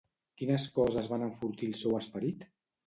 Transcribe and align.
Quines 0.41 0.65
coses 0.79 1.11
van 1.13 1.27
enfortir 1.29 1.71
el 1.75 1.81
seu 1.85 2.03
esperit? 2.03 2.53